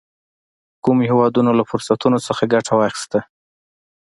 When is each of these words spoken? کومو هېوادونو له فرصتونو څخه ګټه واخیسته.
کومو 0.83 1.01
هېوادونو 1.11 1.51
له 1.59 1.63
فرصتونو 1.71 2.17
څخه 2.27 2.43
ګټه 2.53 2.73
واخیسته. 2.75 3.19